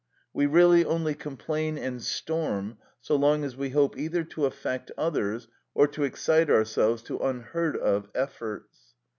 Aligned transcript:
We 0.33 0.47
really 0.47 0.83
only 0.83 1.13
complain 1.13 1.77
and 1.77 2.01
storm 2.01 2.79
so 3.01 3.15
long 3.15 3.43
as 3.43 3.55
we 3.55 3.69
hope 3.69 3.95
either 3.95 4.23
to 4.23 4.45
affect 4.47 4.89
others 4.97 5.47
or 5.75 5.87
to 5.89 6.05
excite 6.05 6.49
ourselves 6.49 7.03
to 7.03 7.19
unheard 7.19 7.77
of 7.77 8.09
efforts. 8.15 8.95